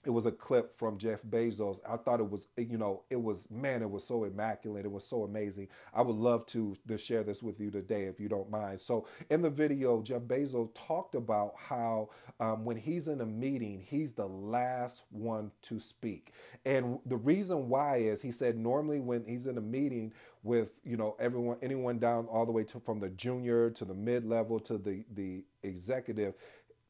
it 0.06 0.10
was 0.12 0.26
a 0.26 0.32
clip 0.32 0.78
from 0.78 0.98
Jeff 0.98 1.20
Bezos. 1.30 1.80
I 1.88 1.98
thought 1.98 2.22
it 2.22 2.30
was, 2.30 2.48
you 2.58 2.78
know, 2.78 3.04
it 3.10 3.22
was, 3.22 3.48
man, 3.52 3.82
it 3.82 3.90
was 3.90 4.06
so 4.06 4.24
immaculate. 4.24 4.86
It 4.86 4.92
was 4.92 5.06
so 5.06 5.24
amazing. 5.24 5.68
I 5.94 6.02
would 6.02 6.16
love 6.16 6.46
to, 6.48 6.76
to 6.88 6.98
share 6.98 7.24
this 7.24 7.44
with 7.44 7.60
you 7.60 7.70
today 7.70 8.06
if 8.06 8.20
you 8.20 8.30
don't 8.30 8.50
mind. 8.50 8.80
So, 8.80 9.08
in 9.30 9.42
the 9.42 9.50
video, 9.50 10.02
Jeff 10.02 10.22
Bezos 10.22 10.70
talked 10.74 11.16
about 11.16 11.54
how 11.58 12.10
um, 12.40 12.64
when 12.64 12.78
he's 12.78 13.10
in 13.10 13.20
a 13.22 13.26
meeting, 13.26 13.84
he's 13.86 14.14
the 14.14 14.28
last 14.28 15.02
one 15.12 15.52
to 15.64 15.80
speak. 15.80 16.34
And 16.66 17.00
the 17.06 17.18
reason 17.18 17.68
why 17.68 17.98
is 17.98 18.22
he 18.22 18.32
said 18.32 18.58
normally 18.58 19.02
when 19.02 19.26
he's 19.26 19.48
in 19.48 19.58
a 19.58 19.62
meeting 19.62 20.14
with, 20.44 20.70
you 20.86 20.96
know, 20.96 21.18
everyone, 21.20 21.58
anyone 21.62 22.00
down 22.00 22.26
all 22.28 22.46
the 22.46 22.52
way 22.54 22.64
to 22.64 22.80
from 22.80 23.02
the 23.02 23.10
junior 23.10 23.70
to 23.72 23.84
the 23.84 23.94
mid 23.94 24.26
level 24.26 24.60
to 24.62 24.78
the, 24.78 25.04
the 25.14 25.44
executive, 25.64 26.36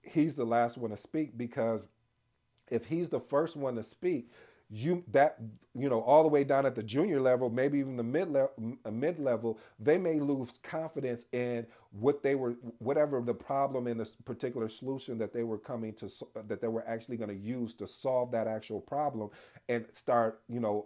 he's 0.04 0.36
the 0.36 0.46
last 0.46 0.78
one 0.78 0.92
to 0.92 0.98
speak 0.98 1.38
because 1.38 1.88
if 2.72 2.86
he's 2.86 3.10
the 3.10 3.20
first 3.20 3.56
one 3.56 3.76
to 3.76 3.84
speak, 3.84 4.32
you 4.72 5.04
that 5.12 5.38
you 5.76 5.90
know 5.90 6.02
all 6.02 6.24
the 6.24 6.30
way 6.30 6.44
down 6.44 6.66
at 6.66 6.76
the 6.76 6.84
junior 6.84 7.20
level, 7.20 7.50
maybe 7.50 7.80
even 7.80 7.98
the 7.98 8.04
mid 8.04 8.30
level, 8.32 8.52
mid 8.92 9.20
level, 9.20 9.60
they 9.80 9.98
may 9.98 10.20
lose 10.20 10.50
confidence 10.64 11.26
in 11.32 11.66
what 11.92 12.22
they 12.24 12.36
were, 12.36 12.56
whatever 12.78 13.22
the 13.22 13.34
problem 13.34 13.88
in 13.88 13.98
this 13.98 14.12
particular 14.26 14.70
solution 14.70 15.18
that 15.18 15.34
they 15.34 15.44
were 15.44 15.58
coming 15.58 15.94
to, 15.94 16.06
uh, 16.06 16.42
that 16.48 16.62
they 16.62 16.68
were 16.68 16.88
actually 16.88 17.18
going 17.18 17.30
to 17.30 17.36
use 17.36 17.74
to 17.76 17.88
solve 17.88 18.32
that 18.32 18.48
actual 18.48 18.80
problem, 18.82 19.30
and 19.70 19.86
start 19.94 20.42
you 20.50 20.60
know 20.60 20.86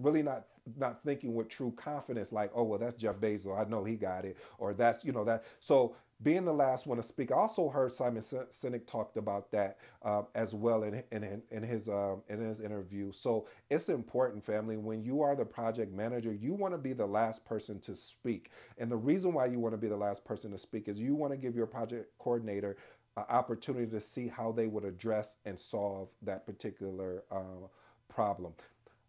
really 0.00 0.22
not 0.22 0.46
not 0.76 1.02
thinking 1.04 1.34
with 1.34 1.48
true 1.48 1.72
confidence 1.76 2.32
like 2.32 2.50
oh 2.54 2.62
well 2.62 2.78
that's 2.78 2.96
jeff 2.96 3.16
bezos. 3.16 3.58
I 3.58 3.68
know 3.68 3.84
he 3.84 3.96
got 3.96 4.24
it 4.24 4.36
or 4.58 4.74
that's 4.74 5.04
you 5.04 5.12
know 5.12 5.24
that 5.24 5.44
so 5.60 5.96
being 6.22 6.44
the 6.44 6.52
last 6.52 6.86
one 6.86 6.98
to 6.98 7.02
speak. 7.02 7.30
I 7.30 7.36
also 7.36 7.68
heard 7.68 7.92
Simon 7.92 8.22
Sinek 8.22 8.86
talked 8.86 9.16
about 9.16 9.50
that 9.52 9.78
um, 10.02 10.26
as 10.34 10.52
well 10.52 10.82
in, 10.82 11.02
in, 11.12 11.42
in 11.50 11.62
his 11.62 11.88
um, 11.88 12.22
in 12.28 12.40
his 12.40 12.60
interview. 12.60 13.12
So 13.12 13.46
it's 13.70 13.88
important, 13.88 14.44
family. 14.44 14.76
When 14.76 15.02
you 15.04 15.22
are 15.22 15.36
the 15.36 15.44
project 15.44 15.92
manager, 15.92 16.32
you 16.32 16.54
want 16.54 16.74
to 16.74 16.78
be 16.78 16.92
the 16.92 17.06
last 17.06 17.44
person 17.44 17.78
to 17.80 17.94
speak. 17.94 18.50
And 18.78 18.90
the 18.90 18.96
reason 18.96 19.32
why 19.32 19.46
you 19.46 19.60
want 19.60 19.74
to 19.74 19.78
be 19.78 19.88
the 19.88 19.96
last 19.96 20.24
person 20.24 20.50
to 20.50 20.58
speak 20.58 20.88
is 20.88 20.98
you 20.98 21.14
want 21.14 21.32
to 21.32 21.36
give 21.36 21.54
your 21.54 21.66
project 21.66 22.10
coordinator 22.18 22.76
an 23.16 23.24
opportunity 23.28 23.86
to 23.86 24.00
see 24.00 24.28
how 24.28 24.52
they 24.52 24.66
would 24.66 24.84
address 24.84 25.36
and 25.44 25.58
solve 25.58 26.08
that 26.22 26.46
particular 26.46 27.22
uh, 27.30 27.66
problem. 28.08 28.52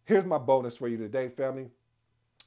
Here's 0.04 0.24
my 0.24 0.38
bonus 0.38 0.76
for 0.76 0.88
you 0.88 0.96
today, 0.96 1.28
family. 1.28 1.66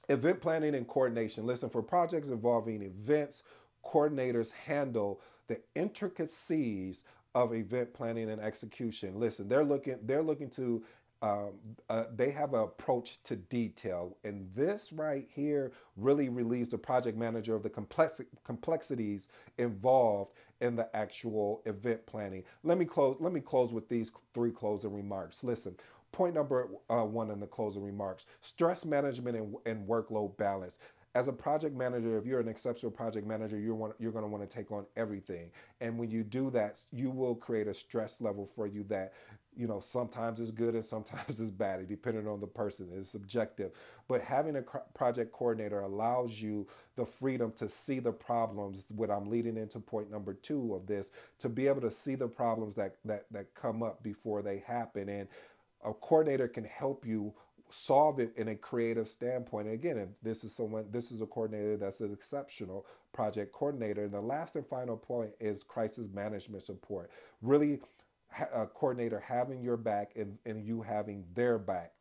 Event 0.10 0.42
planning 0.42 0.76
and 0.76 0.86
coordination. 0.86 1.46
Listen, 1.46 1.70
for 1.70 1.82
projects 1.82 2.28
involving 2.28 2.82
events, 2.82 3.44
coordinators 3.86 4.52
handle 4.52 5.22
the 5.48 5.60
intricacies 5.76 7.04
of 7.36 7.54
event 7.54 7.94
planning 7.94 8.30
and 8.30 8.42
execution. 8.42 9.20
Listen, 9.20 9.48
they're 9.48 9.64
looking 9.64 9.98
they're 10.04 10.24
looking 10.24 10.50
to 10.52 10.84
um, 11.24 11.54
uh, 11.90 12.04
they 12.14 12.32
have 12.32 12.54
an 12.54 12.60
approach 12.60 13.24
to 13.24 13.38
detail, 13.38 14.18
and 14.26 14.50
this 14.54 14.92
right 14.92 15.26
here 15.34 15.72
really 15.96 16.28
relieves 16.28 16.70
the 16.70 16.78
project 16.78 17.18
manager 17.18 17.56
of 17.56 17.64
the 17.64 17.70
complex 17.70 18.20
complexities 18.44 19.30
involved 19.58 20.34
in 20.60 20.76
the 20.76 20.94
actual 20.94 21.62
event 21.66 22.06
planning. 22.06 22.44
Let 22.64 22.78
me 22.78 22.84
close. 22.84 23.16
Let 23.22 23.32
me 23.32 23.40
close 23.40 23.72
with 23.72 23.88
these 23.88 24.12
three 24.34 24.52
closing 24.52 24.94
remarks. 24.94 25.46
Listen, 25.46 25.78
point 26.12 26.36
number 26.36 26.68
uh, 26.90 27.06
one 27.06 27.32
in 27.32 27.40
the 27.40 27.48
closing 27.48 27.84
remarks: 27.84 28.26
stress 28.42 28.84
management 28.84 29.38
and, 29.38 29.56
and 29.66 29.88
workload 29.88 30.36
balance 30.36 30.78
as 31.16 31.28
a 31.28 31.34
project 31.34 31.76
manager, 31.76 32.18
if 32.18 32.26
you're 32.26 32.40
an 32.40 32.48
exceptional 32.48 32.92
project 32.92 33.28
manager, 33.28 33.60
you're, 33.60 33.76
want, 33.76 33.94
you're 34.00 34.12
going 34.12 34.24
to 34.24 34.30
want 34.30 34.48
to 34.48 34.56
take 34.56 34.72
on 34.72 34.86
everything. 34.96 35.52
And 35.80 35.98
when 35.98 36.10
you 36.10 36.24
do 36.24 36.50
that, 36.52 36.80
you 36.92 37.12
will 37.12 37.36
create 37.36 37.68
a 37.68 37.74
stress 37.74 38.20
level 38.20 38.50
for 38.56 38.66
you 38.66 38.84
that, 38.90 39.14
you 39.56 39.68
know, 39.68 39.80
sometimes 39.80 40.40
is 40.40 40.50
good 40.50 40.74
and 40.74 40.84
sometimes 40.84 41.40
is 41.40 41.52
bad, 41.52 41.88
depending 41.88 42.28
on 42.28 42.40
the 42.40 42.48
person. 42.48 42.90
It's 42.98 43.12
subjective. 43.12 43.72
But 44.08 44.22
having 44.22 44.56
a 44.56 44.64
project 44.96 45.32
coordinator 45.32 45.82
allows 45.82 46.42
you 46.42 46.68
the 46.96 47.06
freedom 47.06 47.52
to 47.58 47.70
see 47.70 48.00
the 48.00 48.12
problems. 48.12 48.86
What 48.90 49.12
I'm 49.12 49.30
leading 49.30 49.58
into 49.58 49.80
point 49.80 50.10
number 50.10 50.34
two 50.34 50.74
of 50.74 50.88
this, 50.88 51.12
to 51.40 51.50
be 51.50 51.68
able 51.68 51.82
to 51.82 51.92
see 51.92 52.16
the 52.16 52.28
problems 52.28 52.74
that 52.76 52.96
that 53.06 53.26
that 53.32 53.54
come 53.54 53.84
up 53.84 54.02
before 54.02 54.42
they 54.42 54.64
happen. 54.66 55.10
And 55.10 55.28
a 55.86 55.94
coordinator 55.94 56.48
can 56.48 56.64
help 56.64 57.06
you 57.06 57.34
solve 57.74 58.20
it 58.20 58.34
in 58.38 58.50
a 58.50 58.56
creative 58.56 59.08
standpoint. 59.08 59.68
And 59.68 59.76
again, 59.76 59.98
if 59.98 60.10
this 60.22 60.44
is 60.44 60.54
someone, 60.54 60.86
this 60.92 61.12
is 61.12 61.22
a 61.22 61.26
coordinator 61.26 61.78
that's 61.78 62.00
an 62.00 62.14
exceptional 62.14 62.86
project 63.14 63.52
coordinator. 63.52 64.04
And 64.04 64.14
the 64.14 64.22
last 64.22 64.56
and 64.56 64.66
final 64.68 64.98
point 64.98 65.32
is 65.40 65.64
crisis 65.64 66.08
management 66.14 66.64
support. 66.64 67.12
Really, 67.42 67.80
a 68.54 68.66
coordinator 68.66 69.20
having 69.20 69.62
your 69.62 69.78
back 69.78 70.14
and, 70.16 70.38
and 70.46 70.66
you 70.66 70.82
having 70.82 71.24
their 71.36 71.58
back. 71.60 71.94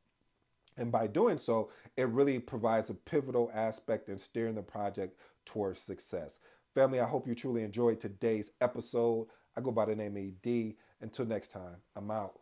And 0.78 0.90
by 0.90 1.06
doing 1.06 1.36
so, 1.36 1.70
it 1.96 2.08
really 2.08 2.38
provides 2.38 2.88
a 2.88 2.94
pivotal 2.94 3.50
aspect 3.54 4.08
in 4.08 4.18
steering 4.18 4.54
the 4.54 4.62
project 4.62 5.18
towards 5.44 5.80
success. 5.80 6.38
Family, 6.74 7.00
I 7.00 7.06
hope 7.06 7.28
you 7.28 7.34
truly 7.34 7.62
enjoyed 7.62 8.00
today's 8.00 8.52
episode. 8.62 9.26
I 9.56 9.60
go 9.60 9.70
by 9.70 9.84
the 9.84 9.94
name 9.94 10.16
of 10.16 10.42
D. 10.42 10.76
Until 11.02 11.26
next 11.26 11.48
time, 11.48 11.76
I'm 11.96 12.10
out. 12.10 12.41